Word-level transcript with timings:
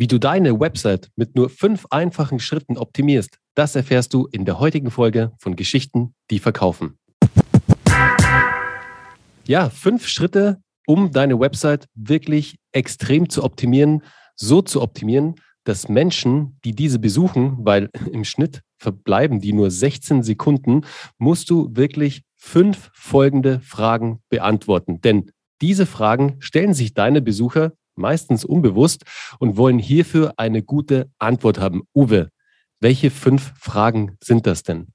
Wie 0.00 0.06
du 0.06 0.18
deine 0.18 0.58
Website 0.58 1.10
mit 1.14 1.36
nur 1.36 1.50
fünf 1.50 1.84
einfachen 1.90 2.38
Schritten 2.38 2.78
optimierst, 2.78 3.36
das 3.54 3.76
erfährst 3.76 4.14
du 4.14 4.26
in 4.32 4.46
der 4.46 4.58
heutigen 4.58 4.90
Folge 4.90 5.32
von 5.38 5.56
Geschichten, 5.56 6.14
die 6.30 6.38
verkaufen. 6.38 6.98
Ja, 9.46 9.68
fünf 9.68 10.08
Schritte, 10.08 10.62
um 10.86 11.10
deine 11.12 11.38
Website 11.38 11.86
wirklich 11.94 12.56
extrem 12.72 13.28
zu 13.28 13.44
optimieren, 13.44 14.02
so 14.36 14.62
zu 14.62 14.80
optimieren, 14.80 15.34
dass 15.64 15.90
Menschen, 15.90 16.58
die 16.64 16.74
diese 16.74 16.98
besuchen, 16.98 17.58
weil 17.60 17.90
im 18.10 18.24
Schnitt 18.24 18.62
verbleiben 18.78 19.42
die 19.42 19.52
nur 19.52 19.70
16 19.70 20.22
Sekunden, 20.22 20.86
musst 21.18 21.50
du 21.50 21.76
wirklich 21.76 22.22
fünf 22.38 22.90
folgende 22.94 23.60
Fragen 23.60 24.22
beantworten. 24.30 25.02
Denn 25.02 25.30
diese 25.60 25.84
Fragen 25.84 26.36
stellen 26.40 26.72
sich 26.72 26.94
deine 26.94 27.20
Besucher 27.20 27.72
meistens 28.00 28.44
unbewusst 28.44 29.04
und 29.38 29.56
wollen 29.56 29.78
hierfür 29.78 30.34
eine 30.36 30.62
gute 30.62 31.10
Antwort 31.18 31.60
haben. 31.60 31.82
Uwe, 31.94 32.30
welche 32.80 33.10
fünf 33.10 33.52
Fragen 33.56 34.16
sind 34.20 34.46
das 34.46 34.62
denn? 34.62 34.88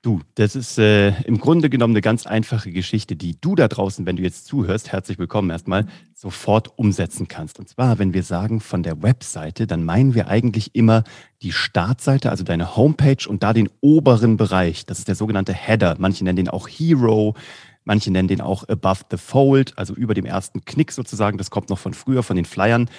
Du, 0.00 0.20
das 0.36 0.54
ist 0.54 0.78
äh, 0.78 1.08
im 1.22 1.40
Grunde 1.40 1.68
genommen 1.68 1.92
eine 1.92 2.02
ganz 2.02 2.24
einfache 2.24 2.70
Geschichte, 2.70 3.16
die 3.16 3.40
du 3.40 3.56
da 3.56 3.66
draußen, 3.66 4.06
wenn 4.06 4.14
du 4.14 4.22
jetzt 4.22 4.46
zuhörst, 4.46 4.92
herzlich 4.92 5.18
willkommen 5.18 5.50
erstmal, 5.50 5.86
sofort 6.14 6.78
umsetzen 6.78 7.26
kannst. 7.26 7.58
Und 7.58 7.68
zwar, 7.68 7.98
wenn 7.98 8.14
wir 8.14 8.22
sagen 8.22 8.60
von 8.60 8.84
der 8.84 9.02
Webseite, 9.02 9.66
dann 9.66 9.84
meinen 9.84 10.14
wir 10.14 10.28
eigentlich 10.28 10.76
immer 10.76 11.02
die 11.42 11.50
Startseite, 11.50 12.30
also 12.30 12.44
deine 12.44 12.76
Homepage 12.76 13.28
und 13.28 13.42
da 13.42 13.52
den 13.52 13.68
oberen 13.80 14.36
Bereich. 14.36 14.86
Das 14.86 15.00
ist 15.00 15.08
der 15.08 15.16
sogenannte 15.16 15.52
Header. 15.52 15.96
Manche 15.98 16.22
nennen 16.22 16.36
den 16.36 16.48
auch 16.48 16.68
Hero. 16.68 17.34
Manche 17.88 18.10
nennen 18.10 18.28
den 18.28 18.42
auch 18.42 18.68
Above 18.68 19.00
the 19.10 19.16
Fold, 19.16 19.72
also 19.78 19.94
über 19.94 20.12
dem 20.12 20.26
ersten 20.26 20.62
Knick 20.66 20.92
sozusagen. 20.92 21.38
Das 21.38 21.48
kommt 21.48 21.70
noch 21.70 21.78
von 21.78 21.94
früher, 21.94 22.22
von 22.22 22.36
den 22.36 22.44
Flyern. 22.44 22.90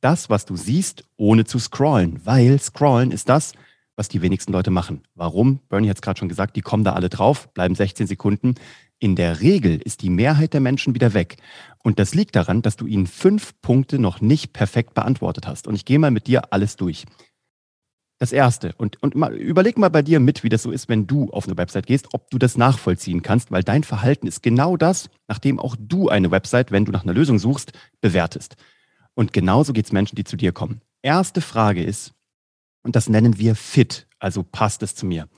Das, 0.00 0.30
was 0.30 0.46
du 0.46 0.56
siehst, 0.56 1.04
ohne 1.18 1.44
zu 1.44 1.58
scrollen. 1.58 2.22
Weil 2.24 2.58
scrollen 2.58 3.10
ist 3.10 3.28
das, 3.28 3.52
was 3.94 4.08
die 4.08 4.22
wenigsten 4.22 4.52
Leute 4.52 4.70
machen. 4.70 5.02
Warum? 5.14 5.58
Bernie 5.68 5.90
hat 5.90 5.98
es 5.98 6.00
gerade 6.00 6.18
schon 6.18 6.30
gesagt, 6.30 6.56
die 6.56 6.62
kommen 6.62 6.82
da 6.82 6.94
alle 6.94 7.10
drauf, 7.10 7.52
bleiben 7.52 7.74
16 7.74 8.06
Sekunden. 8.06 8.54
In 8.98 9.16
der 9.16 9.42
Regel 9.42 9.82
ist 9.82 10.00
die 10.00 10.08
Mehrheit 10.08 10.54
der 10.54 10.62
Menschen 10.62 10.94
wieder 10.94 11.12
weg. 11.12 11.36
Und 11.84 11.98
das 11.98 12.14
liegt 12.14 12.34
daran, 12.34 12.62
dass 12.62 12.76
du 12.76 12.86
ihnen 12.86 13.06
fünf 13.06 13.52
Punkte 13.60 13.98
noch 13.98 14.22
nicht 14.22 14.54
perfekt 14.54 14.94
beantwortet 14.94 15.46
hast. 15.46 15.66
Und 15.66 15.74
ich 15.74 15.84
gehe 15.84 15.98
mal 15.98 16.10
mit 16.10 16.26
dir 16.26 16.54
alles 16.54 16.76
durch. 16.76 17.04
Das 18.18 18.32
erste. 18.32 18.74
Und, 18.76 19.00
und 19.00 19.14
mal, 19.14 19.32
überleg 19.34 19.78
mal 19.78 19.90
bei 19.90 20.02
dir 20.02 20.18
mit, 20.18 20.42
wie 20.42 20.48
das 20.48 20.64
so 20.64 20.72
ist, 20.72 20.88
wenn 20.88 21.06
du 21.06 21.30
auf 21.30 21.46
eine 21.46 21.56
Website 21.56 21.86
gehst, 21.86 22.08
ob 22.14 22.30
du 22.30 22.38
das 22.38 22.56
nachvollziehen 22.56 23.22
kannst, 23.22 23.52
weil 23.52 23.62
dein 23.62 23.84
Verhalten 23.84 24.26
ist 24.26 24.42
genau 24.42 24.76
das, 24.76 25.08
nachdem 25.28 25.60
auch 25.60 25.76
du 25.78 26.08
eine 26.08 26.32
Website, 26.32 26.72
wenn 26.72 26.84
du 26.84 26.90
nach 26.90 27.04
einer 27.04 27.14
Lösung 27.14 27.38
suchst, 27.38 27.72
bewertest. 28.00 28.56
Und 29.14 29.32
genauso 29.32 29.72
geht 29.72 29.86
es 29.86 29.92
Menschen, 29.92 30.16
die 30.16 30.24
zu 30.24 30.36
dir 30.36 30.52
kommen. 30.52 30.80
Erste 31.02 31.40
Frage 31.40 31.82
ist, 31.82 32.12
und 32.82 32.96
das 32.96 33.08
nennen 33.08 33.38
wir 33.38 33.54
fit, 33.54 34.08
also 34.18 34.42
passt 34.42 34.82
es 34.82 34.96
zu 34.96 35.06
mir. 35.06 35.28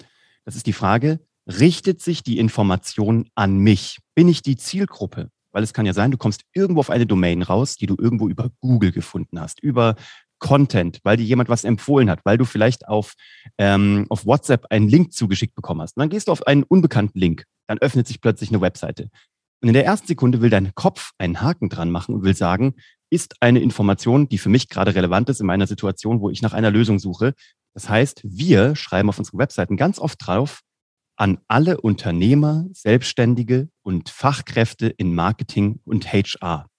Das 0.45 0.57
ist 0.57 0.67
die 0.67 0.73
Frage, 0.73 1.21
richtet 1.47 2.01
sich 2.01 2.23
die 2.23 2.39
Information 2.39 3.29
an 3.35 3.59
mich? 3.59 3.99
Bin 4.15 4.29
ich 4.29 4.43
die 4.43 4.57
Zielgruppe? 4.57 5.31
Weil 5.53 5.63
es 5.63 5.75
kann 5.75 5.87
ja 5.87 5.93
sein, 5.93 6.13
du 6.13 6.19
kommst 6.19 6.43
irgendwo 6.53 6.81
auf 6.81 6.91
eine 6.91 7.07
Domain 7.07 7.43
raus, 7.43 7.77
die 7.77 7.87
du 7.87 7.97
irgendwo 7.99 8.29
über 8.29 8.51
Google 8.61 8.93
gefunden 8.93 9.41
hast, 9.41 9.61
über 9.61 9.97
Content, 10.41 10.99
weil 11.05 11.17
dir 11.17 11.25
jemand 11.25 11.49
was 11.49 11.65
empfohlen 11.65 12.11
hat, 12.11 12.21
weil 12.25 12.37
du 12.37 12.45
vielleicht 12.45 12.89
auf, 12.89 13.15
ähm, 13.59 14.07
auf 14.09 14.27
WhatsApp 14.27 14.67
einen 14.71 14.89
Link 14.89 15.13
zugeschickt 15.13 15.55
bekommen 15.55 15.81
hast. 15.83 15.97
Und 15.97 16.01
dann 16.01 16.11
gehst 16.11 16.29
du 16.29 16.33
auf 16.33 16.47
einen 16.47 16.65
unbekannten 16.65 17.19
Link, 17.19 17.45
dann 17.69 17.79
öffnet 17.79 18.09
sich 18.09 18.21
plötzlich 18.21 18.51
eine 18.51 18.61
Webseite. 18.61 19.09
Und 19.63 19.69
in 19.69 19.75
der 19.75 19.85
ersten 19.85 20.09
Sekunde 20.09 20.41
will 20.41 20.51
dein 20.51 20.75
Kopf 20.75 21.13
einen 21.19 21.43
Haken 21.43 21.69
dran 21.69 21.91
machen 21.91 22.15
und 22.15 22.25
will 22.25 22.35
sagen, 22.35 22.75
ist 23.11 23.37
eine 23.41 23.61
Information, 23.61 24.29
die 24.29 24.39
für 24.39 24.49
mich 24.49 24.69
gerade 24.69 24.95
relevant 24.95 25.29
ist 25.29 25.41
in 25.41 25.47
meiner 25.47 25.67
Situation, 25.67 26.21
wo 26.21 26.31
ich 26.31 26.43
nach 26.43 26.55
einer 26.55 26.71
Lösung 26.71 26.99
suche. 26.99 27.35
Das 27.75 27.89
heißt, 27.89 28.23
wir 28.25 28.75
schreiben 28.77 29.09
auf 29.09 29.19
unseren 29.19 29.39
Webseiten 29.39 29.77
ganz 29.77 29.99
oft 29.99 30.27
drauf, 30.27 30.61
an 31.17 31.39
alle 31.49 31.81
Unternehmer, 31.83 32.65
Selbstständige 32.73 33.69
und 33.83 34.09
Fachkräfte 34.09 34.87
in 34.87 35.15
Marketing 35.15 35.81
und 35.85 36.11
HR. 36.11 36.70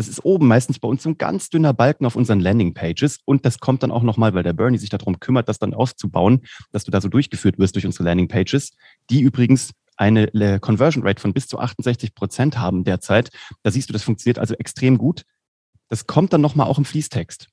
Das 0.00 0.08
ist 0.08 0.24
oben 0.24 0.48
meistens 0.48 0.78
bei 0.78 0.88
uns 0.88 1.02
so 1.02 1.10
ein 1.10 1.18
ganz 1.18 1.50
dünner 1.50 1.74
Balken 1.74 2.06
auf 2.06 2.16
unseren 2.16 2.40
Landingpages. 2.40 3.18
Und 3.26 3.44
das 3.44 3.58
kommt 3.58 3.82
dann 3.82 3.90
auch 3.90 4.02
nochmal, 4.02 4.32
weil 4.32 4.42
der 4.42 4.54
Bernie 4.54 4.78
sich 4.78 4.88
darum 4.88 5.20
kümmert, 5.20 5.46
das 5.46 5.58
dann 5.58 5.74
aufzubauen, 5.74 6.40
dass 6.72 6.84
du 6.84 6.90
da 6.90 7.02
so 7.02 7.10
durchgeführt 7.10 7.58
wirst 7.58 7.74
durch 7.74 7.84
unsere 7.84 8.04
Landingpages, 8.04 8.70
die 9.10 9.20
übrigens 9.20 9.72
eine 9.98 10.32
äh, 10.32 10.58
Conversion 10.58 11.06
Rate 11.06 11.20
von 11.20 11.34
bis 11.34 11.48
zu 11.48 11.58
68 11.58 12.14
Prozent 12.14 12.56
haben 12.56 12.82
derzeit. 12.82 13.28
Da 13.62 13.70
siehst 13.70 13.90
du, 13.90 13.92
das 13.92 14.02
funktioniert 14.02 14.38
also 14.38 14.54
extrem 14.54 14.96
gut. 14.96 15.24
Das 15.90 16.06
kommt 16.06 16.32
dann 16.32 16.40
nochmal 16.40 16.66
auch 16.66 16.78
im 16.78 16.86
Fließtext. 16.86 17.48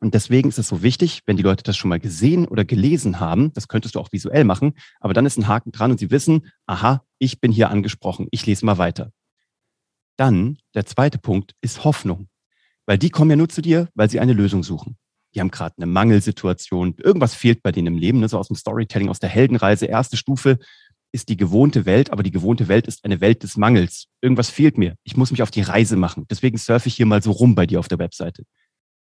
Und 0.00 0.12
deswegen 0.12 0.50
ist 0.50 0.58
es 0.58 0.68
so 0.68 0.82
wichtig, 0.82 1.22
wenn 1.24 1.38
die 1.38 1.42
Leute 1.42 1.62
das 1.62 1.78
schon 1.78 1.88
mal 1.88 1.98
gesehen 1.98 2.46
oder 2.46 2.66
gelesen 2.66 3.20
haben, 3.20 3.54
das 3.54 3.68
könntest 3.68 3.94
du 3.94 4.00
auch 4.00 4.12
visuell 4.12 4.44
machen, 4.44 4.74
aber 5.00 5.14
dann 5.14 5.24
ist 5.24 5.38
ein 5.38 5.48
Haken 5.48 5.72
dran 5.72 5.92
und 5.92 5.98
sie 5.98 6.10
wissen, 6.10 6.50
aha, 6.66 7.06
ich 7.18 7.40
bin 7.40 7.52
hier 7.52 7.70
angesprochen, 7.70 8.28
ich 8.32 8.44
lese 8.44 8.66
mal 8.66 8.76
weiter. 8.76 9.12
Dann, 10.20 10.58
der 10.74 10.84
zweite 10.84 11.16
Punkt, 11.16 11.54
ist 11.62 11.82
Hoffnung. 11.82 12.28
Weil 12.84 12.98
die 12.98 13.08
kommen 13.08 13.30
ja 13.30 13.36
nur 13.36 13.48
zu 13.48 13.62
dir, 13.62 13.88
weil 13.94 14.10
sie 14.10 14.20
eine 14.20 14.34
Lösung 14.34 14.62
suchen. 14.62 14.98
Die 15.34 15.40
haben 15.40 15.50
gerade 15.50 15.76
eine 15.78 15.86
Mangelsituation, 15.86 16.94
irgendwas 16.98 17.34
fehlt 17.34 17.62
bei 17.62 17.72
denen 17.72 17.86
im 17.86 17.96
Leben, 17.96 18.20
ne, 18.20 18.28
so 18.28 18.36
aus 18.36 18.48
dem 18.48 18.56
Storytelling, 18.56 19.08
aus 19.08 19.18
der 19.18 19.30
Heldenreise. 19.30 19.86
Erste 19.86 20.18
Stufe 20.18 20.58
ist 21.10 21.30
die 21.30 21.38
gewohnte 21.38 21.86
Welt, 21.86 22.12
aber 22.12 22.22
die 22.22 22.32
gewohnte 22.32 22.68
Welt 22.68 22.86
ist 22.86 23.02
eine 23.06 23.22
Welt 23.22 23.42
des 23.44 23.56
Mangels. 23.56 24.08
Irgendwas 24.20 24.50
fehlt 24.50 24.76
mir. 24.76 24.94
Ich 25.04 25.16
muss 25.16 25.30
mich 25.30 25.40
auf 25.40 25.50
die 25.50 25.62
Reise 25.62 25.96
machen. 25.96 26.26
Deswegen 26.28 26.58
surfe 26.58 26.88
ich 26.88 26.96
hier 26.96 27.06
mal 27.06 27.22
so 27.22 27.30
rum 27.30 27.54
bei 27.54 27.64
dir 27.64 27.80
auf 27.80 27.88
der 27.88 27.98
Webseite. 27.98 28.44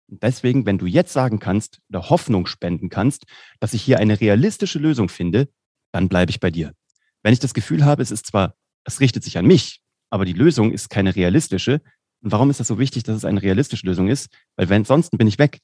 Und 0.09 0.22
deswegen, 0.22 0.66
wenn 0.66 0.76
du 0.76 0.84
jetzt 0.84 1.15
sagen 1.15 1.38
kannst 1.38 1.78
oder 1.88 2.10
Hoffnung 2.10 2.44
spenden 2.44 2.91
kannst, 2.91 3.25
dass 3.59 3.72
ich 3.72 3.81
hier 3.81 4.00
eine 4.00 4.21
realistische 4.21 4.78
Lösung 4.78 5.09
finde, 5.09 5.49
dann 5.93 6.10
bleibe 6.10 6.28
ich 6.28 6.41
bei 6.41 6.50
dir. 6.50 6.75
Wenn 7.22 7.32
ich 7.32 7.41
das 7.41 7.55
Gefühl 7.55 7.87
habe, 7.87 8.03
es 8.03 8.10
ist 8.10 8.26
zwar, 8.26 8.55
es 8.84 9.00
richtet 9.00 9.25
sich 9.25 9.38
an 9.38 9.47
mich, 9.47 9.81
aber 10.11 10.25
die 10.25 10.33
Lösung 10.33 10.72
ist 10.72 10.91
keine 10.91 11.15
realistische. 11.15 11.81
Und 12.22 12.33
warum 12.33 12.50
ist 12.50 12.61
das 12.61 12.69
so 12.69 12.78
wichtig, 12.78 13.03
dass 13.03 13.17
es 13.17 13.25
eine 13.25 13.43
realistische 13.43 13.87
Lösung 13.87 14.09
ist? 14.09 14.28
Weil 14.56 14.69
wenn 14.69 14.83
ansonsten 14.83 15.19
bin 15.19 15.28
ich 15.28 15.39
weg. 15.39 15.61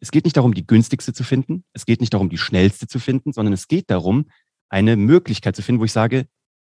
Es 0.00 0.10
geht 0.10 0.24
nicht 0.24 0.36
darum, 0.36 0.54
die 0.54 0.66
günstigste 0.66 1.12
zu 1.12 1.24
finden. 1.24 1.64
Es 1.72 1.84
geht 1.84 2.00
nicht 2.00 2.14
darum, 2.14 2.28
die 2.28 2.38
schnellste 2.38 2.86
zu 2.86 2.98
finden, 3.00 3.32
sondern 3.32 3.52
es 3.52 3.66
geht 3.66 3.90
darum, 3.90 4.26
eine 4.68 4.96
Möglichkeit 4.96 5.56
zu 5.56 5.62
finden, 5.62 5.80
wo 5.80 5.84
ich 5.84 5.92
sage, 5.92 6.26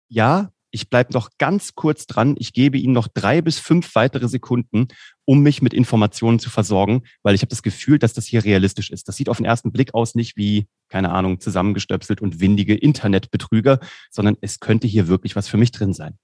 ja, 0.08 0.50
ich 0.70 0.90
bleibe 0.90 1.12
noch 1.14 1.30
ganz 1.38 1.74
kurz 1.74 2.06
dran. 2.06 2.36
Ich 2.38 2.52
gebe 2.52 2.78
Ihnen 2.78 2.92
noch 2.92 3.08
drei 3.08 3.40
bis 3.40 3.58
fünf 3.58 3.94
weitere 3.94 4.28
Sekunden, 4.28 4.88
um 5.24 5.42
mich 5.42 5.62
mit 5.62 5.72
Informationen 5.72 6.38
zu 6.38 6.50
versorgen, 6.50 7.02
weil 7.22 7.34
ich 7.34 7.40
habe 7.40 7.48
das 7.48 7.62
Gefühl, 7.62 7.98
dass 7.98 8.12
das 8.12 8.26
hier 8.26 8.44
realistisch 8.44 8.90
ist. 8.90 9.08
Das 9.08 9.16
sieht 9.16 9.28
auf 9.28 9.38
den 9.38 9.46
ersten 9.46 9.72
Blick 9.72 9.94
aus 9.94 10.14
nicht 10.14 10.36
wie, 10.36 10.66
keine 10.88 11.10
Ahnung, 11.10 11.40
zusammengestöpselt 11.40 12.20
und 12.20 12.40
windige 12.40 12.74
Internetbetrüger, 12.74 13.80
sondern 14.10 14.36
es 14.40 14.60
könnte 14.60 14.86
hier 14.86 15.08
wirklich 15.08 15.36
was 15.36 15.48
für 15.48 15.56
mich 15.56 15.72
drin 15.72 15.94
sein. 15.94 16.18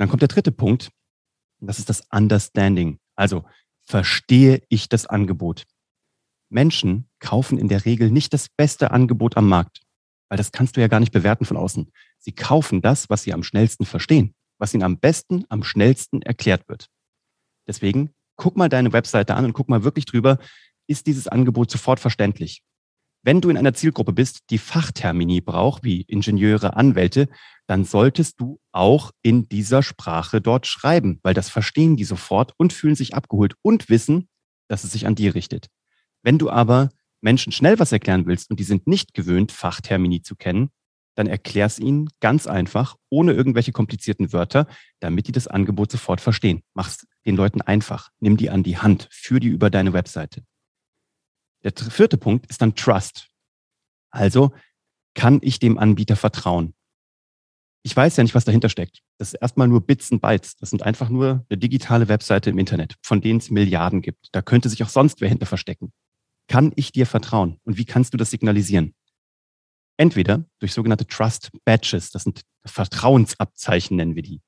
Dann 0.00 0.08
kommt 0.08 0.22
der 0.22 0.28
dritte 0.28 0.50
Punkt, 0.50 0.90
das 1.60 1.78
ist 1.78 1.90
das 1.90 2.04
Understanding. 2.10 2.98
Also 3.16 3.44
verstehe 3.82 4.62
ich 4.70 4.88
das 4.88 5.04
Angebot. 5.04 5.64
Menschen 6.48 7.10
kaufen 7.18 7.58
in 7.58 7.68
der 7.68 7.84
Regel 7.84 8.10
nicht 8.10 8.32
das 8.32 8.48
beste 8.48 8.92
Angebot 8.92 9.36
am 9.36 9.46
Markt, 9.46 9.82
weil 10.30 10.38
das 10.38 10.52
kannst 10.52 10.74
du 10.74 10.80
ja 10.80 10.88
gar 10.88 11.00
nicht 11.00 11.12
bewerten 11.12 11.44
von 11.44 11.58
außen. 11.58 11.92
Sie 12.18 12.32
kaufen 12.32 12.80
das, 12.80 13.10
was 13.10 13.24
sie 13.24 13.34
am 13.34 13.42
schnellsten 13.42 13.84
verstehen, 13.84 14.34
was 14.56 14.72
ihnen 14.72 14.84
am 14.84 14.98
besten, 14.98 15.44
am 15.50 15.62
schnellsten 15.62 16.22
erklärt 16.22 16.66
wird. 16.66 16.86
Deswegen 17.68 18.14
guck 18.36 18.56
mal 18.56 18.70
deine 18.70 18.94
Webseite 18.94 19.34
an 19.34 19.44
und 19.44 19.52
guck 19.52 19.68
mal 19.68 19.84
wirklich 19.84 20.06
drüber, 20.06 20.38
ist 20.86 21.08
dieses 21.08 21.28
Angebot 21.28 21.70
sofort 21.70 22.00
verständlich? 22.00 22.62
Wenn 23.22 23.42
du 23.42 23.50
in 23.50 23.58
einer 23.58 23.74
Zielgruppe 23.74 24.14
bist, 24.14 24.44
die 24.48 24.58
Fachtermini 24.58 25.42
braucht, 25.42 25.84
wie 25.84 26.02
Ingenieure, 26.02 26.76
Anwälte, 26.76 27.28
dann 27.66 27.84
solltest 27.84 28.40
du 28.40 28.58
auch 28.72 29.12
in 29.22 29.48
dieser 29.48 29.82
Sprache 29.82 30.40
dort 30.40 30.66
schreiben, 30.66 31.20
weil 31.22 31.34
das 31.34 31.50
verstehen 31.50 31.96
die 31.96 32.04
sofort 32.04 32.54
und 32.56 32.72
fühlen 32.72 32.94
sich 32.94 33.14
abgeholt 33.14 33.54
und 33.62 33.90
wissen, 33.90 34.28
dass 34.68 34.84
es 34.84 34.92
sich 34.92 35.06
an 35.06 35.14
die 35.14 35.28
richtet. 35.28 35.68
Wenn 36.22 36.38
du 36.38 36.48
aber 36.48 36.88
Menschen 37.20 37.52
schnell 37.52 37.78
was 37.78 37.92
erklären 37.92 38.26
willst 38.26 38.50
und 38.50 38.58
die 38.58 38.64
sind 38.64 38.86
nicht 38.86 39.12
gewöhnt, 39.12 39.52
Fachtermini 39.52 40.22
zu 40.22 40.34
kennen, 40.34 40.70
dann 41.14 41.26
erklär's 41.26 41.78
ihnen 41.78 42.08
ganz 42.20 42.46
einfach, 42.46 42.96
ohne 43.10 43.32
irgendwelche 43.32 43.72
komplizierten 43.72 44.32
Wörter, 44.32 44.66
damit 45.00 45.26
die 45.26 45.32
das 45.32 45.46
Angebot 45.46 45.92
sofort 45.92 46.22
verstehen. 46.22 46.62
Mach's 46.72 47.06
den 47.26 47.36
Leuten 47.36 47.60
einfach. 47.60 48.08
Nimm 48.20 48.38
die 48.38 48.48
an 48.48 48.62
die 48.62 48.78
Hand, 48.78 49.08
führ 49.10 49.40
die 49.40 49.48
über 49.48 49.68
deine 49.68 49.92
Webseite. 49.92 50.42
Der 51.62 51.72
vierte 51.72 52.16
Punkt 52.16 52.46
ist 52.46 52.62
dann 52.62 52.74
Trust. 52.74 53.28
Also 54.10 54.52
kann 55.14 55.40
ich 55.42 55.58
dem 55.58 55.78
Anbieter 55.78 56.16
vertrauen? 56.16 56.74
Ich 57.82 57.96
weiß 57.96 58.16
ja 58.16 58.22
nicht, 58.22 58.34
was 58.34 58.44
dahinter 58.44 58.68
steckt. 58.68 59.00
Das 59.18 59.32
ist 59.32 59.40
erstmal 59.40 59.68
nur 59.68 59.80
Bits 59.80 60.10
und 60.10 60.20
Bytes. 60.20 60.56
Das 60.56 60.70
sind 60.70 60.82
einfach 60.82 61.08
nur 61.08 61.46
eine 61.48 61.58
digitale 61.58 62.08
Webseite 62.08 62.50
im 62.50 62.58
Internet, 62.58 62.96
von 63.02 63.20
denen 63.20 63.38
es 63.38 63.50
Milliarden 63.50 64.02
gibt. 64.02 64.28
Da 64.32 64.42
könnte 64.42 64.68
sich 64.68 64.82
auch 64.82 64.88
sonst 64.88 65.20
wer 65.20 65.28
hinter 65.28 65.46
verstecken. 65.46 65.92
Kann 66.46 66.72
ich 66.76 66.92
dir 66.92 67.06
vertrauen? 67.06 67.58
Und 67.64 67.78
wie 67.78 67.86
kannst 67.86 68.12
du 68.12 68.18
das 68.18 68.30
signalisieren? 68.30 68.94
Entweder 69.96 70.44
durch 70.58 70.72
sogenannte 70.72 71.06
Trust 71.06 71.50
Badges, 71.64 72.10
das 72.10 72.24
sind 72.24 72.42
Vertrauensabzeichen, 72.64 73.96
nennen 73.96 74.14
wir 74.14 74.22
die. 74.22 74.42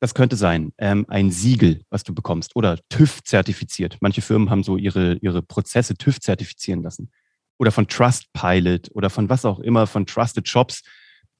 Das 0.00 0.14
könnte 0.14 0.36
sein. 0.36 0.72
Ähm, 0.78 1.04
ein 1.08 1.30
Siegel, 1.30 1.82
was 1.90 2.04
du 2.04 2.14
bekommst. 2.14 2.56
Oder 2.56 2.78
TÜV 2.88 3.22
zertifiziert. 3.22 3.98
Manche 4.00 4.22
Firmen 4.22 4.48
haben 4.48 4.62
so 4.62 4.76
ihre, 4.78 5.16
ihre 5.16 5.42
Prozesse 5.42 5.94
TÜV 5.94 6.20
zertifizieren 6.20 6.82
lassen. 6.82 7.10
Oder 7.58 7.70
von 7.70 7.86
Trustpilot 7.86 8.90
oder 8.94 9.10
von 9.10 9.28
was 9.28 9.44
auch 9.44 9.60
immer, 9.60 9.86
von 9.86 10.06
Trusted 10.06 10.48
Shops. 10.48 10.82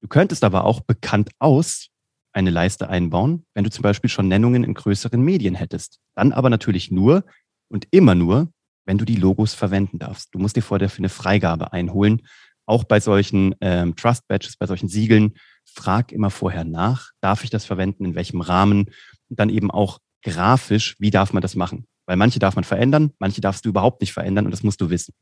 Du 0.02 0.08
könntest 0.08 0.44
aber 0.44 0.64
auch 0.64 0.80
bekannt 0.80 1.30
aus 1.38 1.88
eine 2.32 2.50
Leiste 2.50 2.88
einbauen, 2.88 3.44
wenn 3.54 3.64
du 3.64 3.70
zum 3.70 3.82
Beispiel 3.82 4.10
schon 4.10 4.28
Nennungen 4.28 4.62
in 4.62 4.74
größeren 4.74 5.20
Medien 5.20 5.54
hättest. 5.54 5.98
Dann 6.14 6.32
aber 6.32 6.50
natürlich 6.50 6.90
nur 6.90 7.24
und 7.68 7.88
immer 7.90 8.14
nur, 8.14 8.52
wenn 8.84 8.98
du 8.98 9.04
die 9.04 9.16
Logos 9.16 9.54
verwenden 9.54 9.98
darfst. 9.98 10.34
Du 10.34 10.38
musst 10.38 10.56
dir 10.56 10.62
vorher 10.62 10.90
eine 10.96 11.08
Freigabe 11.08 11.72
einholen. 11.72 12.22
Auch 12.70 12.84
bei 12.84 13.00
solchen 13.00 13.56
ähm, 13.60 13.96
Trust 13.96 14.28
Badges, 14.28 14.56
bei 14.56 14.66
solchen 14.66 14.86
Siegeln, 14.86 15.34
frag 15.64 16.12
immer 16.12 16.30
vorher 16.30 16.62
nach, 16.62 17.10
darf 17.20 17.42
ich 17.42 17.50
das 17.50 17.64
verwenden, 17.64 18.04
in 18.04 18.14
welchem 18.14 18.40
Rahmen 18.40 18.92
und 19.28 19.40
dann 19.40 19.48
eben 19.48 19.72
auch 19.72 19.98
grafisch, 20.22 20.94
wie 21.00 21.10
darf 21.10 21.32
man 21.32 21.40
das 21.40 21.56
machen? 21.56 21.88
Weil 22.06 22.16
manche 22.16 22.38
darf 22.38 22.54
man 22.54 22.62
verändern, 22.62 23.10
manche 23.18 23.40
darfst 23.40 23.64
du 23.64 23.70
überhaupt 23.70 24.00
nicht 24.00 24.12
verändern 24.12 24.44
und 24.44 24.52
das 24.52 24.62
musst 24.62 24.80
du 24.80 24.88
wissen. 24.88 25.14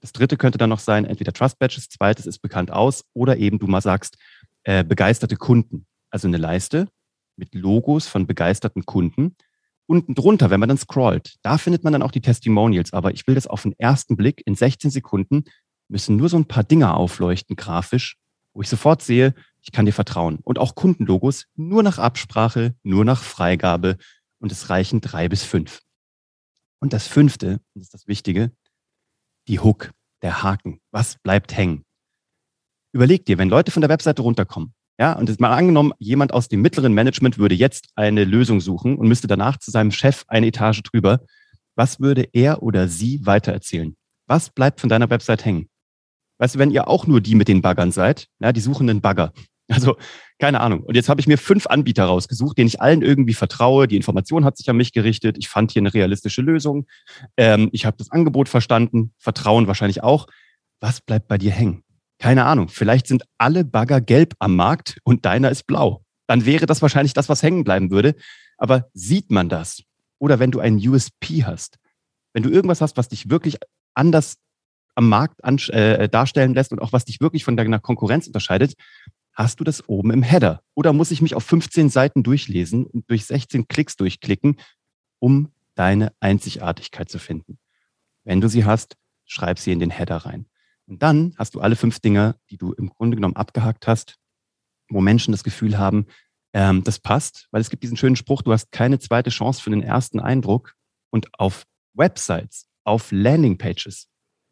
Das 0.00 0.10
dritte 0.10 0.36
könnte 0.36 0.58
dann 0.58 0.70
noch 0.70 0.80
sein, 0.80 1.04
entweder 1.04 1.32
Trust 1.32 1.60
Badges, 1.60 1.90
zweites 1.90 2.26
ist 2.26 2.40
bekannt 2.40 2.72
aus 2.72 3.04
oder 3.14 3.36
eben 3.36 3.60
du 3.60 3.68
mal 3.68 3.80
sagst, 3.80 4.18
äh, 4.64 4.82
begeisterte 4.82 5.36
Kunden. 5.36 5.86
Also 6.10 6.26
eine 6.26 6.38
Leiste 6.38 6.88
mit 7.36 7.54
Logos 7.54 8.08
von 8.08 8.26
begeisterten 8.26 8.84
Kunden. 8.84 9.36
Unten 9.86 10.16
drunter, 10.16 10.50
wenn 10.50 10.58
man 10.58 10.68
dann 10.68 10.76
scrollt, 10.76 11.36
da 11.42 11.56
findet 11.56 11.84
man 11.84 11.92
dann 11.92 12.02
auch 12.02 12.10
die 12.10 12.20
Testimonials. 12.20 12.92
Aber 12.92 13.12
ich 13.12 13.28
will 13.28 13.36
das 13.36 13.46
auf 13.46 13.62
den 13.62 13.78
ersten 13.78 14.16
Blick 14.16 14.42
in 14.44 14.56
16 14.56 14.90
Sekunden 14.90 15.44
müssen 15.88 16.16
nur 16.16 16.28
so 16.28 16.36
ein 16.36 16.46
paar 16.46 16.64
Dinger 16.64 16.96
aufleuchten 16.96 17.56
grafisch, 17.56 18.16
wo 18.52 18.62
ich 18.62 18.68
sofort 18.68 19.02
sehe, 19.02 19.34
ich 19.60 19.72
kann 19.72 19.86
dir 19.86 19.92
vertrauen. 19.92 20.38
Und 20.42 20.58
auch 20.58 20.74
Kundenlogos 20.74 21.46
nur 21.54 21.82
nach 21.82 21.98
Absprache, 21.98 22.74
nur 22.82 23.04
nach 23.04 23.22
Freigabe 23.22 23.96
und 24.38 24.52
es 24.52 24.70
reichen 24.70 25.00
drei 25.00 25.28
bis 25.28 25.42
fünf. 25.42 25.80
Und 26.80 26.92
das 26.92 27.06
fünfte, 27.06 27.60
das 27.74 27.84
ist 27.84 27.94
das 27.94 28.06
Wichtige, 28.06 28.52
die 29.48 29.60
Hook, 29.60 29.92
der 30.22 30.42
Haken. 30.42 30.80
Was 30.90 31.16
bleibt 31.18 31.56
hängen? 31.56 31.84
Überleg 32.92 33.24
dir, 33.26 33.38
wenn 33.38 33.48
Leute 33.48 33.70
von 33.70 33.80
der 33.80 33.90
Webseite 33.90 34.22
runterkommen, 34.22 34.74
ja, 35.00 35.12
und 35.12 35.28
jetzt 35.28 35.40
mal 35.40 35.56
angenommen, 35.56 35.92
jemand 35.98 36.32
aus 36.32 36.48
dem 36.48 36.60
mittleren 36.60 36.92
Management 36.92 37.38
würde 37.38 37.54
jetzt 37.54 37.90
eine 37.94 38.24
Lösung 38.24 38.60
suchen 38.60 38.96
und 38.96 39.06
müsste 39.06 39.28
danach 39.28 39.56
zu 39.58 39.70
seinem 39.70 39.92
Chef 39.92 40.24
eine 40.26 40.48
Etage 40.48 40.82
drüber. 40.82 41.20
Was 41.76 42.00
würde 42.00 42.28
er 42.32 42.64
oder 42.64 42.88
sie 42.88 43.24
weitererzählen? 43.24 43.96
Was 44.26 44.50
bleibt 44.50 44.80
von 44.80 44.88
deiner 44.88 45.08
Website 45.08 45.44
hängen? 45.44 45.68
Weißt 46.38 46.54
du, 46.54 46.58
wenn 46.58 46.70
ihr 46.70 46.88
auch 46.88 47.06
nur 47.06 47.20
die 47.20 47.34
mit 47.34 47.48
den 47.48 47.62
Baggern 47.62 47.92
seid, 47.92 48.28
ja, 48.40 48.52
die 48.52 48.60
suchen 48.60 48.88
einen 48.88 49.00
Bagger. 49.00 49.32
Also, 49.70 49.96
keine 50.38 50.60
Ahnung. 50.60 50.82
Und 50.82 50.94
jetzt 50.94 51.10
habe 51.10 51.20
ich 51.20 51.26
mir 51.26 51.36
fünf 51.36 51.66
Anbieter 51.66 52.04
rausgesucht, 52.04 52.56
denen 52.56 52.68
ich 52.68 52.80
allen 52.80 53.02
irgendwie 53.02 53.34
vertraue. 53.34 53.86
Die 53.86 53.96
Information 53.96 54.44
hat 54.44 54.56
sich 54.56 54.70
an 54.70 54.78
mich 54.78 54.92
gerichtet. 54.92 55.36
Ich 55.38 55.48
fand 55.48 55.72
hier 55.72 55.82
eine 55.82 55.92
realistische 55.92 56.40
Lösung. 56.40 56.86
Ähm, 57.36 57.68
ich 57.72 57.84
habe 57.84 57.98
das 57.98 58.10
Angebot 58.10 58.48
verstanden. 58.48 59.12
Vertrauen 59.18 59.66
wahrscheinlich 59.66 60.02
auch. 60.02 60.26
Was 60.80 61.02
bleibt 61.02 61.28
bei 61.28 61.36
dir 61.36 61.50
hängen? 61.50 61.82
Keine 62.18 62.46
Ahnung. 62.46 62.68
Vielleicht 62.68 63.06
sind 63.06 63.24
alle 63.36 63.64
Bagger 63.64 64.00
gelb 64.00 64.34
am 64.38 64.56
Markt 64.56 64.98
und 65.04 65.26
deiner 65.26 65.50
ist 65.50 65.66
blau. 65.66 66.02
Dann 66.26 66.46
wäre 66.46 66.66
das 66.66 66.80
wahrscheinlich 66.80 67.12
das, 67.12 67.28
was 67.28 67.42
hängen 67.42 67.64
bleiben 67.64 67.90
würde. 67.90 68.14
Aber 68.56 68.88
sieht 68.94 69.30
man 69.30 69.48
das? 69.48 69.82
Oder 70.18 70.38
wenn 70.38 70.50
du 70.50 70.60
einen 70.60 70.78
USP 70.78 71.44
hast, 71.44 71.78
wenn 72.32 72.42
du 72.42 72.50
irgendwas 72.50 72.80
hast, 72.80 72.96
was 72.96 73.08
dich 73.08 73.30
wirklich 73.30 73.58
anders 73.94 74.36
am 74.98 75.08
Markt 75.08 75.44
an, 75.44 75.58
äh, 75.68 76.08
darstellen 76.08 76.54
lässt 76.54 76.72
und 76.72 76.82
auch 76.82 76.92
was 76.92 77.04
dich 77.04 77.20
wirklich 77.20 77.44
von 77.44 77.56
deiner 77.56 77.78
Konkurrenz 77.78 78.26
unterscheidet, 78.26 78.74
hast 79.32 79.60
du 79.60 79.64
das 79.64 79.88
oben 79.88 80.10
im 80.10 80.24
Header. 80.24 80.60
Oder 80.74 80.92
muss 80.92 81.12
ich 81.12 81.22
mich 81.22 81.36
auf 81.36 81.44
15 81.44 81.88
Seiten 81.88 82.24
durchlesen 82.24 82.84
und 82.84 83.08
durch 83.08 83.24
16 83.24 83.68
Klicks 83.68 83.94
durchklicken, 83.94 84.56
um 85.20 85.52
deine 85.76 86.12
Einzigartigkeit 86.18 87.08
zu 87.08 87.20
finden. 87.20 87.60
Wenn 88.24 88.40
du 88.40 88.48
sie 88.48 88.64
hast, 88.64 88.96
schreib 89.24 89.60
sie 89.60 89.70
in 89.70 89.78
den 89.78 89.90
Header 89.90 90.16
rein. 90.16 90.46
Und 90.86 91.00
dann 91.00 91.32
hast 91.38 91.54
du 91.54 91.60
alle 91.60 91.76
fünf 91.76 92.00
Dinge, 92.00 92.34
die 92.50 92.56
du 92.56 92.72
im 92.72 92.88
Grunde 92.88 93.14
genommen 93.14 93.36
abgehakt 93.36 93.86
hast, 93.86 94.16
wo 94.88 95.00
Menschen 95.00 95.30
das 95.30 95.44
Gefühl 95.44 95.78
haben, 95.78 96.06
ähm, 96.52 96.82
das 96.82 96.98
passt, 96.98 97.46
weil 97.52 97.60
es 97.60 97.70
gibt 97.70 97.84
diesen 97.84 97.96
schönen 97.96 98.16
Spruch, 98.16 98.42
du 98.42 98.52
hast 98.52 98.72
keine 98.72 98.98
zweite 98.98 99.30
Chance 99.30 99.62
für 99.62 99.70
den 99.70 99.84
ersten 99.84 100.18
Eindruck. 100.18 100.74
Und 101.10 101.28
auf 101.38 101.66
Websites, 101.94 102.66
auf 102.82 103.12
Landingpages, 103.12 104.08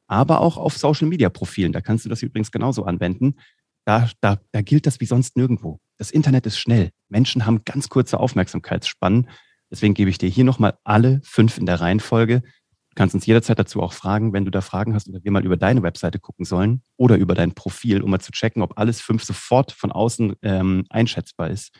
aber 0.06 0.40
auch 0.40 0.56
auf 0.56 0.76
Social-Media-Profilen. 0.76 1.72
Da 1.72 1.80
kannst 1.80 2.04
du 2.04 2.08
das 2.08 2.22
übrigens 2.22 2.50
genauso 2.50 2.84
anwenden. 2.84 3.36
Da, 3.84 4.10
da, 4.20 4.38
da 4.52 4.62
gilt 4.62 4.86
das 4.86 5.00
wie 5.00 5.06
sonst 5.06 5.36
nirgendwo. 5.36 5.78
Das 5.96 6.10
Internet 6.10 6.46
ist 6.46 6.58
schnell. 6.58 6.90
Menschen 7.08 7.46
haben 7.46 7.62
ganz 7.64 7.88
kurze 7.88 8.18
Aufmerksamkeitsspannen. 8.18 9.28
Deswegen 9.70 9.94
gebe 9.94 10.10
ich 10.10 10.18
dir 10.18 10.28
hier 10.28 10.44
nochmal 10.44 10.78
alle 10.84 11.20
fünf 11.24 11.58
in 11.58 11.66
der 11.66 11.80
Reihenfolge. 11.80 12.40
Du 12.40 12.94
kannst 12.94 13.14
uns 13.14 13.26
jederzeit 13.26 13.58
dazu 13.58 13.82
auch 13.82 13.92
fragen, 13.92 14.32
wenn 14.32 14.44
du 14.44 14.50
da 14.50 14.60
Fragen 14.60 14.94
hast 14.94 15.08
oder 15.08 15.22
wir 15.22 15.30
mal 15.30 15.44
über 15.44 15.56
deine 15.56 15.82
Webseite 15.82 16.18
gucken 16.18 16.44
sollen 16.44 16.82
oder 16.96 17.16
über 17.16 17.34
dein 17.34 17.52
Profil, 17.52 18.02
um 18.02 18.10
mal 18.10 18.20
zu 18.20 18.32
checken, 18.32 18.62
ob 18.62 18.78
alles 18.78 19.00
fünf 19.00 19.22
sofort 19.22 19.72
von 19.72 19.92
außen 19.92 20.34
ähm, 20.42 20.84
einschätzbar 20.88 21.50
ist. 21.50 21.72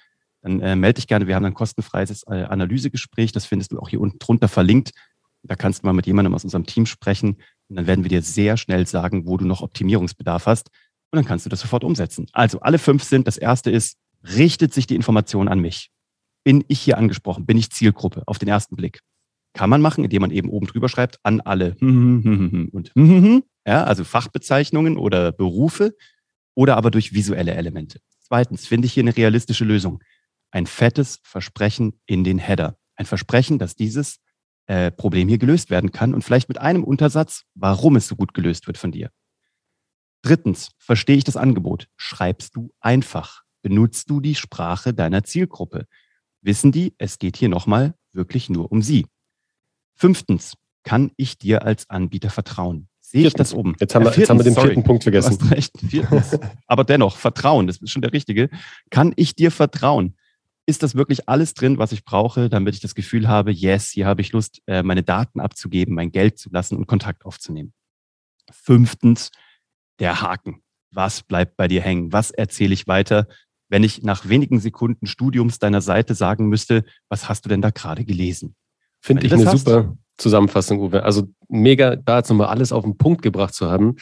Dann 0.42 0.60
äh, 0.60 0.76
melde 0.76 1.00
dich 1.00 1.08
gerne. 1.08 1.26
Wir 1.26 1.34
haben 1.34 1.44
ein 1.44 1.54
kostenfreies 1.54 2.24
äh, 2.28 2.42
Analysegespräch. 2.42 3.32
Das 3.32 3.46
findest 3.46 3.72
du 3.72 3.80
auch 3.80 3.88
hier 3.88 4.00
unten 4.00 4.18
drunter 4.18 4.48
verlinkt. 4.48 4.92
Da 5.42 5.56
kannst 5.56 5.82
du 5.82 5.86
mal 5.86 5.92
mit 5.92 6.06
jemandem 6.06 6.34
aus 6.34 6.44
unserem 6.44 6.66
Team 6.66 6.86
sprechen 6.86 7.38
und 7.68 7.76
dann 7.76 7.86
werden 7.86 8.04
wir 8.04 8.08
dir 8.08 8.22
sehr 8.22 8.56
schnell 8.56 8.86
sagen, 8.86 9.26
wo 9.26 9.36
du 9.36 9.44
noch 9.44 9.62
Optimierungsbedarf 9.62 10.46
hast. 10.46 10.68
Und 11.10 11.16
dann 11.16 11.24
kannst 11.24 11.46
du 11.46 11.50
das 11.50 11.60
sofort 11.60 11.84
umsetzen. 11.84 12.26
Also 12.32 12.60
alle 12.60 12.78
fünf 12.78 13.02
sind, 13.02 13.26
das 13.26 13.38
erste 13.38 13.70
ist, 13.70 13.96
richtet 14.22 14.74
sich 14.74 14.86
die 14.86 14.96
Information 14.96 15.48
an 15.48 15.60
mich? 15.60 15.90
Bin 16.44 16.64
ich 16.68 16.80
hier 16.80 16.98
angesprochen? 16.98 17.46
Bin 17.46 17.58
ich 17.58 17.70
Zielgruppe 17.70 18.22
auf 18.26 18.38
den 18.38 18.48
ersten 18.48 18.76
Blick? 18.76 19.00
Kann 19.52 19.70
man 19.70 19.80
machen, 19.80 20.04
indem 20.04 20.22
man 20.22 20.30
eben 20.30 20.50
oben 20.50 20.66
drüber 20.66 20.88
schreibt, 20.88 21.18
an 21.22 21.40
alle 21.40 21.76
und 22.72 22.92
ja, 23.66 23.84
also 23.84 24.04
Fachbezeichnungen 24.04 24.96
oder 24.96 25.32
Berufe 25.32 25.96
oder 26.54 26.76
aber 26.76 26.90
durch 26.90 27.14
visuelle 27.14 27.54
Elemente. 27.54 28.00
Zweitens, 28.20 28.66
finde 28.66 28.86
ich 28.86 28.92
hier 28.92 29.02
eine 29.02 29.16
realistische 29.16 29.64
Lösung. 29.64 30.02
Ein 30.50 30.66
fettes 30.66 31.20
Versprechen 31.22 32.00
in 32.06 32.22
den 32.22 32.38
Header. 32.38 32.76
Ein 32.96 33.06
Versprechen, 33.06 33.58
dass 33.58 33.74
dieses 33.74 34.18
äh, 34.66 34.90
Problem 34.90 35.28
hier 35.28 35.38
gelöst 35.38 35.70
werden 35.70 35.92
kann 35.92 36.14
und 36.14 36.22
vielleicht 36.22 36.48
mit 36.48 36.58
einem 36.58 36.84
Untersatz, 36.84 37.44
warum 37.54 37.96
es 37.96 38.08
so 38.08 38.16
gut 38.16 38.34
gelöst 38.34 38.66
wird 38.66 38.78
von 38.78 38.92
dir. 38.92 39.10
Drittens, 40.22 40.70
verstehe 40.78 41.16
ich 41.16 41.24
das 41.24 41.36
Angebot? 41.36 41.88
Schreibst 41.96 42.56
du 42.56 42.72
einfach? 42.80 43.42
Benutzt 43.62 44.10
du 44.10 44.20
die 44.20 44.34
Sprache 44.34 44.92
deiner 44.92 45.22
Zielgruppe? 45.22 45.86
Wissen 46.40 46.72
die, 46.72 46.94
es 46.98 47.18
geht 47.18 47.36
hier 47.36 47.48
nochmal 47.48 47.94
wirklich 48.12 48.50
nur 48.50 48.70
um 48.72 48.82
sie? 48.82 49.06
Fünftens, 49.94 50.54
kann 50.82 51.10
ich 51.16 51.38
dir 51.38 51.64
als 51.64 51.88
Anbieter 51.90 52.30
vertrauen? 52.30 52.88
Sehe 53.00 53.26
ich 53.26 53.34
das 53.34 53.54
oben? 53.54 53.76
Jetzt 53.78 53.94
haben, 53.94 54.04
wir, 54.04 54.12
jetzt 54.12 54.28
haben 54.30 54.38
wir 54.38 54.44
den 54.44 54.54
sorry, 54.54 54.68
vierten 54.68 54.82
Punkt 54.82 55.04
vergessen. 55.04 55.38
Du 55.38 55.44
hast 55.44 55.52
recht, 55.52 55.72
viertens. 55.78 56.38
Aber 56.66 56.82
dennoch, 56.82 57.16
Vertrauen, 57.16 57.68
das 57.68 57.76
ist 57.78 57.90
schon 57.90 58.02
der 58.02 58.12
richtige. 58.12 58.50
Kann 58.90 59.12
ich 59.14 59.36
dir 59.36 59.52
vertrauen? 59.52 60.16
Ist 60.66 60.82
das 60.82 60.96
wirklich 60.96 61.28
alles 61.28 61.54
drin, 61.54 61.78
was 61.78 61.92
ich 61.92 62.04
brauche, 62.04 62.50
damit 62.50 62.74
ich 62.74 62.80
das 62.80 62.94
Gefühl 62.94 63.28
habe, 63.28 63.52
yes, 63.52 63.90
hier 63.90 64.06
habe 64.06 64.20
ich 64.20 64.32
Lust, 64.32 64.60
äh, 64.66 64.82
meine 64.82 65.02
Daten 65.02 65.40
abzugeben, 65.40 65.94
mein 65.94 66.10
Geld 66.10 66.38
zu 66.38 66.50
lassen 66.50 66.76
und 66.76 66.86
Kontakt 66.86 67.24
aufzunehmen. 67.24 67.72
Fünftens, 68.50 69.30
der 70.00 70.20
Haken. 70.20 70.62
Was 70.90 71.22
bleibt 71.22 71.56
bei 71.56 71.68
dir 71.68 71.82
hängen? 71.82 72.12
Was 72.12 72.30
erzähle 72.30 72.74
ich 72.74 72.86
weiter, 72.86 73.28
wenn 73.68 73.82
ich 73.82 74.02
nach 74.02 74.28
wenigen 74.28 74.60
Sekunden 74.60 75.06
Studiums 75.06 75.58
deiner 75.58 75.80
Seite 75.80 76.14
sagen 76.14 76.48
müsste, 76.48 76.84
was 77.08 77.28
hast 77.28 77.44
du 77.44 77.48
denn 77.48 77.62
da 77.62 77.70
gerade 77.70 78.04
gelesen? 78.04 78.54
Finde 79.00 79.26
ich 79.26 79.32
eine 79.32 79.46
hast, 79.46 79.66
super 79.66 79.96
Zusammenfassung, 80.16 80.80
Uwe. 80.80 81.02
Also 81.02 81.28
mega, 81.48 81.96
da 81.96 82.18
jetzt 82.18 82.30
nochmal 82.30 82.48
alles 82.48 82.72
auf 82.72 82.84
den 82.84 82.96
Punkt 82.96 83.22
gebracht 83.22 83.54
zu 83.54 83.70
haben, 83.70 83.96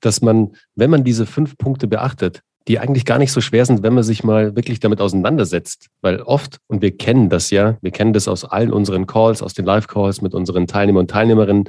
dass 0.00 0.22
man, 0.22 0.52
wenn 0.74 0.90
man 0.90 1.04
diese 1.04 1.26
fünf 1.26 1.58
Punkte 1.58 1.86
beachtet, 1.86 2.42
die 2.68 2.78
eigentlich 2.78 3.04
gar 3.04 3.18
nicht 3.18 3.32
so 3.32 3.40
schwer 3.40 3.64
sind, 3.64 3.82
wenn 3.82 3.94
man 3.94 4.04
sich 4.04 4.22
mal 4.22 4.54
wirklich 4.54 4.78
damit 4.78 5.00
auseinandersetzt. 5.00 5.88
Weil 6.02 6.20
oft, 6.20 6.58
und 6.66 6.82
wir 6.82 6.96
kennen 6.96 7.30
das 7.30 7.50
ja, 7.50 7.78
wir 7.80 7.90
kennen 7.90 8.12
das 8.12 8.28
aus 8.28 8.44
allen 8.44 8.72
unseren 8.72 9.06
Calls, 9.06 9.42
aus 9.42 9.54
den 9.54 9.64
Live-Calls 9.64 10.20
mit 10.20 10.34
unseren 10.34 10.66
Teilnehmern 10.66 11.02
und 11.02 11.10
Teilnehmerinnen, 11.10 11.68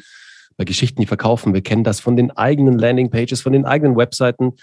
bei 0.57 0.65
Geschichten, 0.65 0.99
die 0.99 1.07
verkaufen, 1.07 1.53
wir 1.53 1.61
kennen 1.61 1.85
das 1.85 2.01
von 2.01 2.17
den 2.17 2.31
eigenen 2.31 2.77
Landing-Pages, 2.77 3.39
von 3.39 3.53
den 3.53 3.63
eigenen 3.63 3.95
Webseiten. 3.95 4.55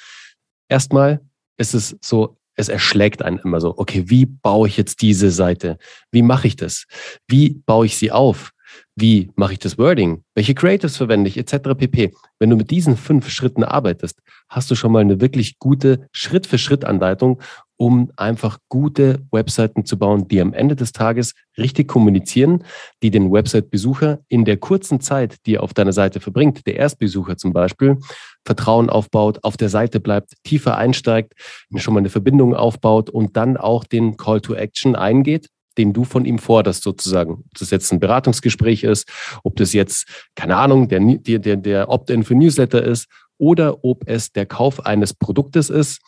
Erstmal 0.69 1.23
ist 1.57 1.73
es 1.73 1.97
so, 2.03 2.37
es 2.55 2.69
erschlägt 2.69 3.23
einen 3.23 3.39
immer 3.39 3.63
so, 3.63 3.73
okay, 3.79 4.05
wie 4.07 4.27
baue 4.27 4.69
ich 4.69 4.77
jetzt 4.77 5.01
diese 5.01 5.31
Seite? 5.31 5.79
Wie 6.11 6.21
mache 6.21 6.49
ich 6.49 6.57
das? 6.57 6.85
Wie 7.27 7.63
baue 7.65 7.87
ich 7.87 7.97
sie 7.97 8.13
auf? 8.13 8.53
Wie 8.99 9.31
mache 9.37 9.53
ich 9.53 9.59
das 9.59 9.77
Wording? 9.77 10.23
Welche 10.35 10.55
Creatives 10.55 10.97
verwende 10.97 11.29
ich? 11.29 11.37
Etc. 11.37 11.59
pp. 11.77 12.15
Wenn 12.39 12.49
du 12.49 12.57
mit 12.57 12.71
diesen 12.71 12.97
fünf 12.97 13.29
Schritten 13.29 13.63
arbeitest, 13.63 14.21
hast 14.49 14.71
du 14.71 14.75
schon 14.75 14.91
mal 14.91 15.01
eine 15.01 15.21
wirklich 15.21 15.59
gute 15.59 16.09
Schritt-für-Schritt-Anleitung, 16.13 17.43
um 17.77 18.11
einfach 18.17 18.57
gute 18.71 19.19
Webseiten 19.31 19.85
zu 19.85 19.99
bauen, 19.99 20.29
die 20.29 20.41
am 20.41 20.55
Ende 20.55 20.77
des 20.77 20.93
Tages 20.93 21.35
richtig 21.59 21.89
kommunizieren, 21.89 22.65
die 23.03 23.11
den 23.11 23.31
Website-Besucher 23.31 24.21
in 24.29 24.47
der 24.47 24.57
kurzen 24.57 25.03
Zeit, 25.03 25.37
die 25.45 25.57
er 25.57 25.63
auf 25.63 25.75
deiner 25.75 25.93
Seite 25.93 26.19
verbringt, 26.21 26.67
der 26.67 26.77
Erstbesucher 26.77 27.37
zum 27.37 27.53
Beispiel, 27.53 27.99
Vertrauen 28.47 28.89
aufbaut, 28.89 29.41
auf 29.43 29.59
der 29.59 29.69
Seite 29.69 30.01
bleibt, 30.01 30.33
tiefer 30.43 30.79
einsteigt, 30.79 31.35
schon 31.77 31.93
mal 31.93 32.01
eine 32.01 32.09
Verbindung 32.09 32.55
aufbaut 32.55 33.11
und 33.11 33.37
dann 33.37 33.59
auch 33.59 33.85
den 33.85 34.17
Call 34.17 34.41
to 34.41 34.55
Action 34.55 34.97
eingeht, 34.97 35.51
den 35.79 35.93
du 35.93 36.05
von 36.05 36.25
ihm 36.25 36.39
forderst, 36.39 36.83
sozusagen. 36.83 37.33
Ob 37.33 37.59
das 37.59 37.71
jetzt 37.71 37.93
ein 37.93 38.01
Beratungsgespräch 38.01 38.85
ist, 38.85 39.09
ob 39.43 39.57
das 39.57 39.73
jetzt, 39.73 40.07
keine 40.35 40.57
Ahnung, 40.57 40.89
der, 40.89 41.01
der, 41.01 41.57
der 41.57 41.89
Opt-in 41.89 42.25
für 42.25 42.35
Newsletter 42.35 42.83
ist 42.83 43.07
oder 43.39 43.85
ob 43.85 44.09
es 44.09 44.33
der 44.33 44.47
Kauf 44.47 44.85
eines 44.85 45.15
Produktes 45.15 45.71
ist. 45.71 46.01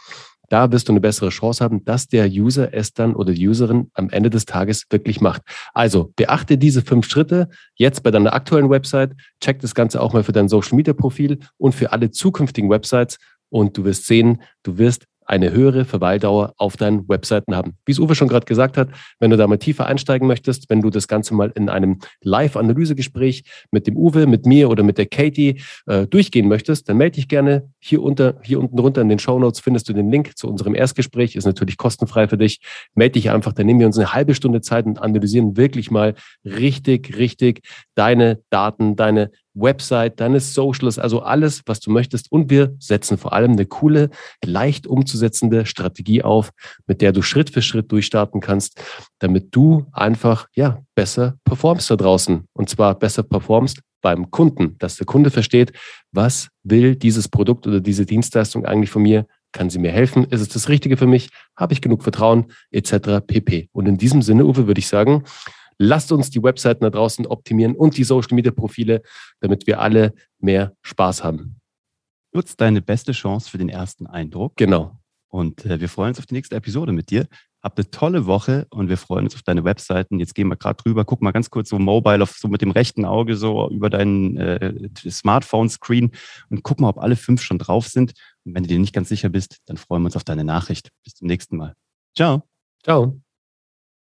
Da 0.50 0.72
wirst 0.72 0.88
du 0.88 0.92
eine 0.92 1.00
bessere 1.00 1.28
Chance 1.28 1.62
haben, 1.62 1.84
dass 1.84 2.08
der 2.08 2.26
User 2.26 2.72
es 2.72 2.94
dann 2.94 3.14
oder 3.14 3.34
die 3.34 3.46
Userin 3.46 3.90
am 3.92 4.08
Ende 4.08 4.30
des 4.30 4.46
Tages 4.46 4.84
wirklich 4.88 5.20
macht. 5.20 5.42
Also 5.74 6.12
beachte 6.16 6.56
diese 6.56 6.80
fünf 6.80 7.06
Schritte 7.06 7.48
jetzt 7.74 8.02
bei 8.02 8.10
deiner 8.10 8.32
aktuellen 8.32 8.70
Website. 8.70 9.12
Check 9.42 9.60
das 9.60 9.74
Ganze 9.74 10.00
auch 10.00 10.14
mal 10.14 10.24
für 10.24 10.32
dein 10.32 10.48
Social 10.48 10.76
Media 10.76 10.94
Profil 10.94 11.38
und 11.58 11.74
für 11.74 11.92
alle 11.92 12.10
zukünftigen 12.10 12.70
Websites. 12.70 13.18
Und 13.50 13.76
du 13.76 13.84
wirst 13.84 14.06
sehen, 14.06 14.42
du 14.62 14.78
wirst 14.78 15.06
eine 15.28 15.52
höhere 15.52 15.84
Verweildauer 15.84 16.54
auf 16.56 16.76
deinen 16.76 17.06
Webseiten 17.08 17.54
haben. 17.54 17.74
Wie 17.84 17.92
es 17.92 17.98
Uwe 17.98 18.14
schon 18.14 18.28
gerade 18.28 18.46
gesagt 18.46 18.78
hat, 18.78 18.88
wenn 19.20 19.30
du 19.30 19.36
da 19.36 19.46
mal 19.46 19.58
tiefer 19.58 19.86
einsteigen 19.86 20.26
möchtest, 20.26 20.70
wenn 20.70 20.80
du 20.80 20.88
das 20.88 21.06
Ganze 21.06 21.34
mal 21.34 21.52
in 21.54 21.68
einem 21.68 21.98
Live-Analysegespräch 22.22 23.44
mit 23.70 23.86
dem 23.86 23.96
Uwe, 23.96 24.26
mit 24.26 24.46
mir 24.46 24.70
oder 24.70 24.82
mit 24.82 24.96
der 24.96 25.04
Katie 25.04 25.60
äh, 25.86 26.06
durchgehen 26.06 26.48
möchtest, 26.48 26.88
dann 26.88 26.96
melde 26.96 27.16
dich 27.16 27.28
gerne. 27.28 27.68
Hier, 27.78 28.02
unter, 28.02 28.40
hier 28.42 28.58
unten 28.58 28.76
drunter 28.76 29.02
in 29.02 29.10
den 29.10 29.18
Show 29.18 29.38
Notes 29.38 29.60
findest 29.60 29.88
du 29.90 29.92
den 29.92 30.10
Link 30.10 30.38
zu 30.38 30.48
unserem 30.48 30.74
Erstgespräch. 30.74 31.36
Ist 31.36 31.44
natürlich 31.44 31.76
kostenfrei 31.76 32.26
für 32.26 32.38
dich. 32.38 32.60
Melde 32.94 33.12
dich 33.12 33.30
einfach, 33.30 33.52
dann 33.52 33.66
nehmen 33.66 33.80
wir 33.80 33.86
uns 33.86 33.98
eine 33.98 34.14
halbe 34.14 34.34
Stunde 34.34 34.62
Zeit 34.62 34.86
und 34.86 35.00
analysieren 35.00 35.58
wirklich 35.58 35.90
mal 35.90 36.14
richtig, 36.44 37.18
richtig 37.18 37.60
deine 37.94 38.40
Daten, 38.48 38.96
deine 38.96 39.30
Website, 39.60 40.20
deine 40.20 40.40
Socials, 40.40 40.98
also 40.98 41.22
alles, 41.22 41.62
was 41.66 41.80
du 41.80 41.90
möchtest. 41.90 42.30
Und 42.30 42.50
wir 42.50 42.74
setzen 42.78 43.18
vor 43.18 43.32
allem 43.32 43.52
eine 43.52 43.66
coole, 43.66 44.10
leicht 44.44 44.86
umzusetzende 44.86 45.66
Strategie 45.66 46.22
auf, 46.22 46.50
mit 46.86 47.00
der 47.00 47.12
du 47.12 47.22
Schritt 47.22 47.50
für 47.50 47.62
Schritt 47.62 47.90
durchstarten 47.92 48.40
kannst, 48.40 48.80
damit 49.18 49.54
du 49.54 49.86
einfach, 49.92 50.46
ja, 50.54 50.82
besser 50.94 51.36
performst 51.44 51.90
da 51.90 51.96
draußen. 51.96 52.44
Und 52.52 52.68
zwar 52.68 52.94
besser 52.94 53.22
performst 53.22 53.80
beim 54.00 54.30
Kunden, 54.30 54.76
dass 54.78 54.96
der 54.96 55.06
Kunde 55.06 55.30
versteht, 55.30 55.72
was 56.12 56.48
will 56.62 56.96
dieses 56.96 57.28
Produkt 57.28 57.66
oder 57.66 57.80
diese 57.80 58.06
Dienstleistung 58.06 58.64
eigentlich 58.64 58.90
von 58.90 59.02
mir? 59.02 59.26
Kann 59.52 59.70
sie 59.70 59.78
mir 59.78 59.90
helfen? 59.90 60.24
Ist 60.24 60.42
es 60.42 60.48
das 60.50 60.68
Richtige 60.68 60.96
für 60.96 61.06
mich? 61.06 61.30
Habe 61.56 61.72
ich 61.72 61.80
genug 61.80 62.02
Vertrauen? 62.02 62.52
Etc. 62.70 62.92
pp. 63.26 63.68
Und 63.72 63.86
in 63.86 63.96
diesem 63.96 64.20
Sinne, 64.20 64.44
Uwe, 64.44 64.66
würde 64.66 64.78
ich 64.78 64.88
sagen, 64.88 65.24
Lasst 65.78 66.10
uns 66.12 66.30
die 66.30 66.42
Webseiten 66.42 66.82
da 66.82 66.90
draußen 66.90 67.26
optimieren 67.26 67.74
und 67.74 67.96
die 67.96 68.04
Social 68.04 68.34
Media 68.34 68.52
Profile, 68.52 69.02
damit 69.40 69.66
wir 69.66 69.80
alle 69.80 70.12
mehr 70.38 70.74
Spaß 70.82 71.24
haben. 71.24 71.60
Nutzt 72.32 72.60
deine 72.60 72.82
beste 72.82 73.12
Chance 73.12 73.48
für 73.48 73.58
den 73.58 73.68
ersten 73.68 74.06
Eindruck. 74.06 74.56
Genau. 74.56 74.98
Und 75.28 75.64
äh, 75.64 75.80
wir 75.80 75.88
freuen 75.88 76.10
uns 76.10 76.18
auf 76.18 76.26
die 76.26 76.34
nächste 76.34 76.56
Episode 76.56 76.92
mit 76.92 77.10
dir. 77.10 77.26
Habt 77.62 77.78
eine 77.78 77.90
tolle 77.90 78.26
Woche 78.26 78.66
und 78.70 78.88
wir 78.88 78.96
freuen 78.96 79.24
uns 79.24 79.34
auf 79.34 79.42
deine 79.42 79.64
Webseiten. 79.64 80.20
Jetzt 80.20 80.34
gehen 80.34 80.48
wir 80.48 80.56
gerade 80.56 80.82
drüber, 80.82 81.04
guck 81.04 81.22
mal 81.22 81.32
ganz 81.32 81.50
kurz 81.50 81.70
so 81.70 81.78
mobile, 81.78 82.22
auf, 82.22 82.36
so 82.38 82.48
mit 82.48 82.62
dem 82.62 82.70
rechten 82.70 83.04
Auge 83.04 83.36
so 83.36 83.68
über 83.70 83.90
deinen 83.90 84.36
äh, 84.36 84.88
Smartphone-Screen 85.10 86.12
und 86.50 86.62
guck 86.62 86.80
mal, 86.80 86.88
ob 86.88 86.98
alle 86.98 87.16
fünf 87.16 87.42
schon 87.42 87.58
drauf 87.58 87.88
sind. 87.88 88.12
Und 88.44 88.54
wenn 88.54 88.62
du 88.62 88.68
dir 88.68 88.78
nicht 88.78 88.94
ganz 88.94 89.08
sicher 89.08 89.28
bist, 89.28 89.58
dann 89.66 89.76
freuen 89.76 90.02
wir 90.02 90.06
uns 90.06 90.16
auf 90.16 90.24
deine 90.24 90.44
Nachricht. 90.44 90.90
Bis 91.02 91.14
zum 91.14 91.26
nächsten 91.26 91.56
Mal. 91.56 91.74
Ciao. 92.14 92.44
Ciao. 92.84 93.20